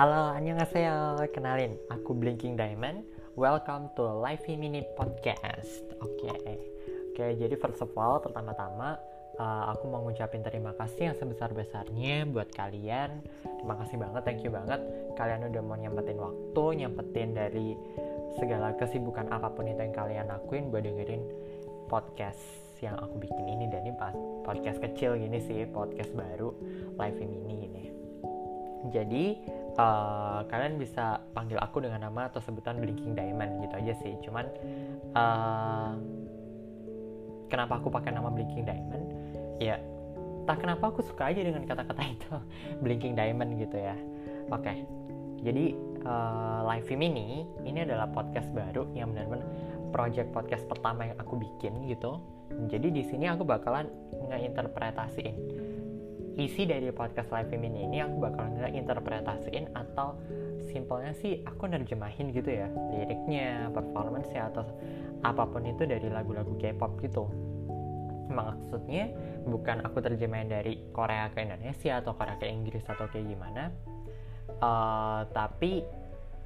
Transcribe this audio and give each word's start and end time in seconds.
Halo, 0.00 0.32
annyeonghaseyo. 0.32 1.28
Kenalin, 1.28 1.76
aku 1.92 2.16
Blinking 2.16 2.56
Diamond. 2.56 3.04
Welcome 3.36 3.92
to 4.00 4.08
Life 4.08 4.48
in 4.48 4.56
Minute 4.56 4.96
Podcast. 4.96 5.84
Oke. 6.00 6.24
Okay. 6.24 6.32
Oke, 6.40 6.56
okay, 7.12 7.30
jadi 7.36 7.52
first 7.60 7.84
of 7.84 7.92
all, 8.00 8.16
pertama-tama 8.16 8.96
uh, 9.36 9.68
aku 9.68 9.92
mau 9.92 10.00
ngucapin 10.00 10.40
terima 10.40 10.72
kasih 10.80 11.12
yang 11.12 11.16
sebesar-besarnya 11.20 12.24
buat 12.32 12.48
kalian. 12.48 13.20
Terima 13.44 13.76
kasih 13.76 14.00
banget, 14.00 14.22
thank 14.24 14.40
you 14.40 14.48
banget. 14.48 14.80
Kalian 15.20 15.52
udah 15.52 15.62
mau 15.68 15.76
nyempetin 15.76 16.16
waktu, 16.16 16.64
nyempetin 16.80 17.36
dari 17.36 17.76
segala 18.40 18.72
kesibukan 18.80 19.28
apa 19.28 19.52
pun 19.52 19.68
itu 19.68 19.84
yang 19.84 19.92
kalian 19.92 20.32
lakuin 20.32 20.72
buat 20.72 20.80
dengerin 20.80 21.28
podcast 21.92 22.40
yang 22.80 22.96
aku 22.96 23.20
bikin 23.20 23.52
ini 23.52 23.68
dan 23.68 23.84
ini 23.84 23.92
pas 24.00 24.16
podcast 24.48 24.80
kecil 24.80 25.20
gini 25.20 25.44
sih 25.44 25.68
podcast 25.68 26.08
baru 26.16 26.56
live 26.96 27.20
ini 27.20 27.36
ini 27.68 27.84
jadi 28.88 29.59
uh, 29.76 30.40
kalian 30.48 30.80
bisa 30.80 31.20
panggil 31.36 31.60
aku 31.60 31.84
dengan 31.84 32.06
nama 32.06 32.26
atau 32.32 32.42
sebutan 32.42 32.80
Blinking 32.80 33.14
Diamond 33.14 33.62
gitu 33.66 33.74
aja 33.76 33.92
sih. 34.00 34.14
Cuman 34.24 34.46
uh, 35.14 35.92
kenapa 37.50 37.78
aku 37.78 37.92
pakai 37.92 38.14
nama 38.14 38.30
Blinking 38.32 38.66
Diamond? 38.66 39.04
Ya 39.60 39.78
tak 40.48 40.66
kenapa 40.66 40.90
aku 40.90 41.04
suka 41.04 41.30
aja 41.30 41.44
dengan 41.44 41.62
kata-kata 41.62 42.02
itu 42.02 42.32
Blinking 42.82 43.14
Diamond 43.14 43.60
gitu 43.60 43.76
ya. 43.76 43.94
Oke 44.50 44.66
okay. 44.66 44.78
jadi 45.46 45.78
uh, 46.02 46.66
live 46.66 46.88
ini 46.90 47.46
ini 47.62 47.78
adalah 47.86 48.10
podcast 48.10 48.50
baru 48.50 48.88
yang 48.96 49.14
benar-benar 49.14 49.46
project 49.94 50.30
podcast 50.34 50.64
pertama 50.66 51.06
yang 51.06 51.18
aku 51.18 51.38
bikin 51.38 51.86
gitu. 51.90 52.18
Jadi 52.66 52.90
di 52.90 53.02
sini 53.06 53.30
aku 53.30 53.46
bakalan 53.46 53.86
ngeinterpretasiin 54.26 55.36
isi 56.38 56.68
dari 56.68 56.90
podcast 56.94 57.30
live 57.34 57.50
femin 57.50 57.74
ini 57.74 58.02
aku 58.04 58.22
bakalan 58.22 58.60
ngeinterpretasiin 58.60 59.74
atau 59.74 60.18
simpelnya 60.70 61.10
sih 61.18 61.42
aku 61.42 61.66
nerjemahin 61.66 62.30
gitu 62.30 62.50
ya 62.50 62.68
liriknya, 62.94 63.70
performance 63.74 64.30
ya 64.30 64.50
atau 64.52 64.66
apa 65.26 65.44
pun 65.48 65.66
itu 65.66 65.84
dari 65.84 66.06
lagu-lagu 66.06 66.54
K-pop 66.56 67.02
gitu. 67.02 67.26
Maksudnya 68.30 69.10
bukan 69.42 69.82
aku 69.82 69.98
terjemahin 69.98 70.46
dari 70.46 70.78
Korea 70.94 71.32
ke 71.34 71.42
Indonesia 71.42 71.98
atau 71.98 72.14
Korea 72.14 72.38
ke 72.38 72.46
Inggris 72.46 72.86
atau 72.86 73.10
kayak 73.10 73.26
gimana 73.26 73.74
uh, 74.58 75.22
tapi 75.32 75.82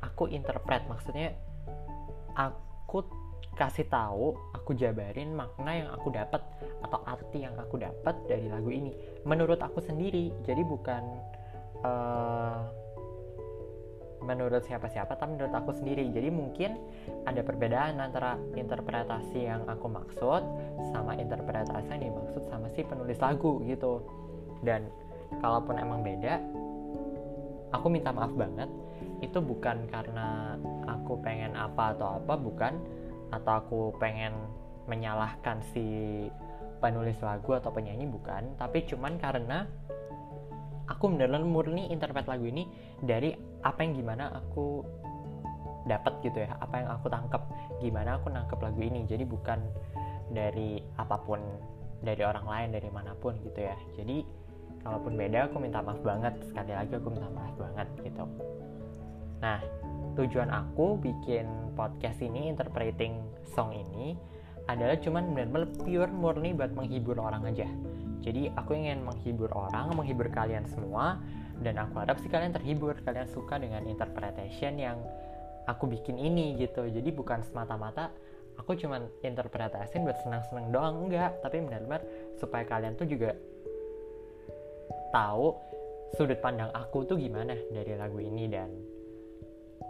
aku 0.00 0.32
interpret 0.32 0.84
maksudnya 0.88 1.36
aku 2.34 3.06
kasih 3.58 3.86
tahu, 3.90 4.32
aku 4.56 4.72
jabarin 4.78 5.36
makna 5.36 5.72
yang 5.84 5.88
aku 5.92 6.08
dapat 6.14 6.40
atau 6.80 7.00
arti 7.04 7.44
yang 7.44 7.54
aku 7.58 7.76
dapat 7.76 8.14
dari 8.24 8.46
lagu 8.48 8.70
ini. 8.72 8.94
Menurut 9.26 9.60
aku 9.60 9.82
sendiri, 9.84 10.32
jadi 10.46 10.62
bukan 10.64 11.02
uh, 11.84 12.64
menurut 14.24 14.64
siapa-siapa, 14.64 15.16
tapi 15.16 15.36
menurut 15.36 15.52
aku 15.52 15.72
sendiri. 15.72 16.08
Jadi 16.12 16.28
mungkin 16.28 16.76
ada 17.24 17.40
perbedaan 17.40 18.00
antara 18.00 18.36
interpretasi 18.56 19.48
yang 19.48 19.64
aku 19.64 19.88
maksud 19.88 20.42
sama 20.92 21.16
interpretasi 21.16 21.88
yang 21.88 22.12
dimaksud 22.12 22.44
sama 22.48 22.68
si 22.72 22.84
penulis 22.84 23.18
lagu 23.20 23.60
gitu. 23.64 24.04
Dan 24.60 24.88
kalaupun 25.40 25.80
emang 25.80 26.04
beda, 26.04 26.36
aku 27.72 27.86
minta 27.88 28.12
maaf 28.12 28.32
banget. 28.36 28.68
Itu 29.24 29.40
bukan 29.40 29.88
karena 29.88 30.56
aku 30.84 31.20
pengen 31.20 31.56
apa 31.56 31.96
atau 31.96 32.20
apa, 32.20 32.36
bukan 32.36 32.76
atau 33.30 33.52
aku 33.62 33.78
pengen 33.98 34.34
menyalahkan 34.90 35.62
si 35.70 36.26
penulis 36.82 37.18
lagu 37.22 37.54
atau 37.54 37.70
penyanyi 37.70 38.08
bukan. 38.08 38.56
Tapi 38.58 38.88
cuman 38.88 39.20
karena 39.20 39.68
aku 40.90 41.12
benar-benar 41.14 41.46
murni 41.46 41.92
interpret 41.92 42.26
lagu 42.26 42.48
ini 42.48 42.66
dari 42.98 43.30
apa 43.62 43.84
yang 43.86 43.94
gimana 43.94 44.34
aku 44.34 44.82
dapat 45.88 46.20
gitu 46.20 46.44
ya 46.44 46.60
apa 46.60 46.76
yang 46.76 46.88
aku 46.92 47.06
tangkap 47.08 47.42
gimana 47.80 48.18
aku 48.18 48.32
nangkep 48.32 48.58
lagu 48.58 48.80
ini. 48.82 49.06
Jadi 49.06 49.24
bukan 49.28 49.60
dari 50.32 50.82
apa 50.98 51.16
pun 51.22 51.38
dari 52.00 52.24
orang 52.24 52.46
lain 52.48 52.68
dari 52.74 52.90
mana 52.90 53.12
pun 53.14 53.36
gitu 53.44 53.60
ya. 53.60 53.76
Jadi 53.94 54.24
kalaupun 54.80 55.14
beda 55.14 55.52
aku 55.52 55.60
minta 55.60 55.84
maaf 55.84 56.00
banget. 56.02 56.34
Sekali 56.48 56.72
lagi 56.72 56.92
aku 56.96 57.08
minta 57.12 57.28
maaf 57.30 57.54
banget 57.60 57.88
gitu 58.02 58.24
nah 59.40 59.58
tujuan 60.20 60.52
aku 60.52 61.00
bikin 61.00 61.48
podcast 61.72 62.20
ini 62.20 62.52
interpreting 62.52 63.24
song 63.56 63.72
ini 63.72 64.14
adalah 64.70 64.94
cuman 65.00 65.34
benar-benar 65.34 65.66
pure 65.82 66.12
murni 66.12 66.54
buat 66.54 66.70
menghibur 66.70 67.18
orang 67.18 67.42
aja. 67.50 67.66
Jadi 68.20 68.52
aku 68.54 68.76
ingin 68.76 69.02
menghibur 69.02 69.50
orang 69.56 69.96
menghibur 69.96 70.28
kalian 70.30 70.68
semua 70.68 71.18
dan 71.64 71.80
aku 71.80 72.04
harap 72.04 72.20
sih 72.20 72.28
kalian 72.28 72.52
terhibur 72.52 72.94
kalian 73.02 73.26
suka 73.26 73.56
dengan 73.56 73.82
interpretation 73.88 74.76
yang 74.78 75.00
aku 75.66 75.88
bikin 75.88 76.20
ini 76.20 76.54
gitu. 76.60 76.86
Jadi 76.86 77.10
bukan 77.10 77.42
semata-mata 77.42 78.12
aku 78.60 78.76
cuman 78.76 79.08
interpretasiin 79.24 80.04
buat 80.04 80.20
senang-senang 80.22 80.68
doang 80.70 81.08
enggak. 81.08 81.40
Tapi 81.40 81.64
benar-benar 81.64 82.04
supaya 82.36 82.62
kalian 82.68 82.94
tuh 82.94 83.08
juga 83.08 83.34
tahu 85.10 85.56
sudut 86.14 86.38
pandang 86.38 86.70
aku 86.76 87.06
tuh 87.08 87.16
gimana 87.18 87.56
dari 87.72 87.94
lagu 87.98 88.20
ini 88.20 88.46
dan 88.46 88.70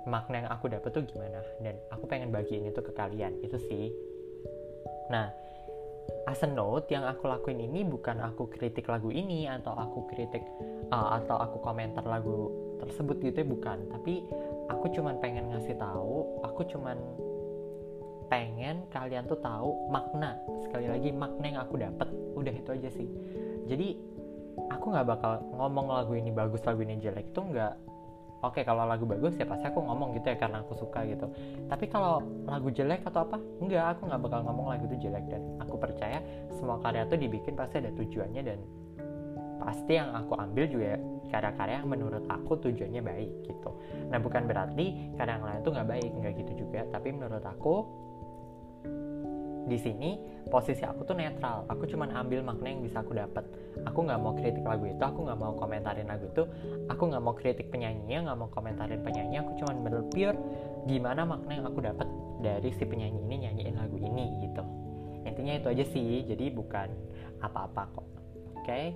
makna 0.09 0.45
yang 0.45 0.51
aku 0.51 0.73
dapat 0.73 0.91
tuh 0.91 1.05
gimana? 1.05 1.41
Dan 1.61 1.77
aku 1.93 2.05
pengen 2.07 2.33
bagiin 2.33 2.67
itu 2.67 2.81
ke 2.81 2.93
kalian 2.95 3.37
itu 3.45 3.57
sih. 3.59 3.91
Nah 5.13 5.31
as 6.27 6.43
a 6.43 6.49
note 6.51 6.91
yang 6.91 7.07
aku 7.07 7.31
lakuin 7.31 7.63
ini 7.63 7.87
bukan 7.87 8.19
aku 8.23 8.51
kritik 8.51 8.91
lagu 8.91 9.11
ini 9.15 9.47
atau 9.47 9.75
aku 9.75 10.11
kritik 10.11 10.43
uh, 10.91 11.19
atau 11.23 11.39
aku 11.39 11.63
komentar 11.63 12.03
lagu 12.07 12.51
tersebut 12.83 13.21
gitu 13.23 13.43
ya 13.43 13.47
bukan. 13.47 13.79
Tapi 13.91 14.25
aku 14.71 14.87
cuman 14.95 15.19
pengen 15.19 15.51
ngasih 15.55 15.77
tahu 15.77 16.43
aku 16.47 16.67
cuman 16.71 16.99
pengen 18.31 18.87
kalian 18.95 19.27
tuh 19.27 19.39
tahu 19.43 19.91
makna. 19.91 20.39
Sekali 20.63 20.87
lagi 20.87 21.11
makna 21.11 21.45
yang 21.51 21.61
aku 21.67 21.75
dapat 21.83 22.09
udah 22.39 22.55
itu 22.55 22.71
aja 22.71 22.91
sih. 22.95 23.09
Jadi 23.67 23.99
aku 24.71 24.95
nggak 24.95 25.07
bakal 25.07 25.43
ngomong 25.59 25.91
lagu 25.91 26.15
ini 26.15 26.31
bagus 26.31 26.63
lagu 26.63 26.83
ini 26.87 26.99
jelek 27.03 27.35
itu 27.35 27.41
nggak 27.43 27.75
oke 28.41 28.61
kalau 28.65 28.85
lagu 28.89 29.05
bagus 29.05 29.37
ya 29.37 29.45
pasti 29.45 29.69
aku 29.69 29.81
ngomong 29.85 30.17
gitu 30.17 30.33
ya 30.33 30.37
karena 30.41 30.65
aku 30.65 30.75
suka 30.77 31.05
gitu. 31.09 31.29
Tapi 31.69 31.85
kalau 31.89 32.25
lagu 32.49 32.69
jelek 32.73 33.05
atau 33.05 33.25
apa? 33.29 33.37
Enggak 33.61 33.97
aku 33.97 34.09
nggak 34.09 34.21
bakal 34.21 34.41
ngomong 34.49 34.67
lagu 34.73 34.85
itu 34.89 35.09
jelek. 35.09 35.25
Dan 35.29 35.43
aku 35.61 35.77
percaya 35.77 36.19
semua 36.57 36.81
karya 36.81 37.05
tuh 37.09 37.19
dibikin 37.21 37.55
pasti 37.55 37.81
ada 37.81 37.93
tujuannya 37.95 38.43
dan 38.43 38.59
pasti 39.61 39.93
yang 40.01 40.17
aku 40.17 40.33
ambil 40.41 40.65
juga 40.73 40.97
karya-karya 41.29 41.85
yang 41.85 41.89
menurut 41.93 42.25
aku 42.27 42.57
tujuannya 42.59 43.03
baik 43.05 43.31
gitu. 43.45 43.71
Nah 44.09 44.19
bukan 44.19 44.49
berarti 44.49 45.15
karya 45.21 45.37
yang 45.37 45.45
lain 45.45 45.61
tuh 45.61 45.73
nggak 45.77 45.89
baik 45.89 46.11
nggak 46.17 46.33
gitu 46.41 46.53
juga. 46.67 46.81
Tapi 46.89 47.09
menurut 47.13 47.45
aku 47.45 47.75
di 49.69 49.77
sini 49.77 50.17
posisi 50.49 50.83
aku 50.85 51.05
tuh 51.05 51.17
netral. 51.17 51.69
Aku 51.69 51.85
cuma 51.89 52.09
ambil 52.13 52.41
makna 52.41 52.73
yang 52.73 52.81
bisa 52.81 53.05
aku 53.05 53.13
dapat 53.17 53.45
aku 53.85 53.99
nggak 54.05 54.21
mau 54.21 54.33
kritik 54.37 54.65
lagu 54.65 54.89
itu 54.89 55.03
aku 55.03 55.25
nggak 55.27 55.39
mau 55.39 55.53
komentarin 55.57 56.09
lagu 56.09 56.27
itu. 56.29 56.45
Aku 56.89 57.03
nggak 57.11 57.23
mau 57.23 57.35
kritik 57.37 57.69
penyanyinya 57.69 58.31
nggak 58.31 58.39
mau 58.39 58.49
komentarin 58.49 59.01
penyanyi. 59.05 59.41
Aku 59.43 59.57
cuma 59.61 59.73
bener 59.77 60.03
pure 60.09 60.39
gimana 60.89 61.23
makna 61.29 61.53
yang 61.61 61.67
aku 61.69 61.81
dapat 61.85 62.09
dari 62.41 62.71
si 62.73 62.85
penyanyi 62.89 63.21
ini 63.25 63.37
nyanyiin 63.49 63.77
lagu 63.77 63.97
ini 64.01 64.49
gitu. 64.49 64.65
Intinya 65.29 65.53
itu 65.61 65.69
aja 65.69 65.85
sih 65.85 66.25
jadi 66.25 66.49
bukan 66.53 66.89
apa-apa 67.45 67.83
kok. 67.93 68.07
Oke? 68.57 68.65
Okay? 68.65 68.87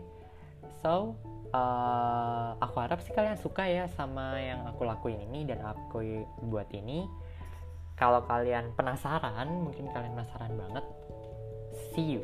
so 0.85 1.17
uh, 1.53 2.57
aku 2.61 2.77
harap 2.81 3.01
sih 3.05 3.13
kalian 3.13 3.41
suka 3.41 3.65
ya 3.65 3.89
sama 3.93 4.37
yang 4.41 4.65
aku 4.69 4.85
lakuin 4.85 5.21
ini 5.33 5.49
dan 5.49 5.65
aku 5.65 6.25
buat 6.49 6.69
ini 6.73 7.09
kalau 7.95 8.23
kalian 8.27 8.75
penasaran 8.75 9.47
mungkin 9.63 9.87
kalian 9.95 10.19
penasaran 10.19 10.55
banget 10.59 10.85
see 11.95 12.19
you. 12.19 12.23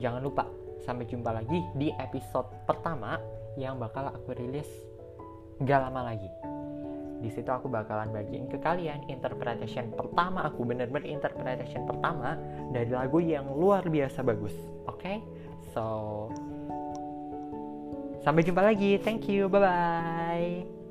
Jangan 0.00 0.20
lupa 0.24 0.44
sampai 0.82 1.08
jumpa 1.08 1.30
lagi 1.32 1.60
di 1.76 1.92
episode 1.96 2.48
pertama 2.68 3.16
yang 3.56 3.78
bakal 3.78 4.10
aku 4.10 4.34
rilis 4.36 4.68
gak 5.62 5.80
lama 5.88 6.12
lagi. 6.12 6.28
Di 7.24 7.32
situ 7.32 7.48
aku 7.48 7.72
bakalan 7.72 8.12
bagiin 8.12 8.52
ke 8.52 8.60
kalian 8.60 9.08
interpretation 9.08 9.94
pertama 9.96 10.44
aku 10.44 10.66
bener-bener 10.66 11.08
interpretation 11.08 11.88
pertama 11.88 12.36
dari 12.68 12.90
lagu 12.92 13.16
yang 13.22 13.48
luar 13.48 13.86
biasa 13.86 14.20
bagus 14.20 14.52
oke? 14.84 15.00
Okay? 15.00 15.24
so 15.72 15.84
sampai 18.20 18.44
jumpa 18.44 18.60
lagi. 18.60 19.00
Thank 19.00 19.30
you. 19.30 19.48
Bye 19.48 19.60
bye 19.62 20.83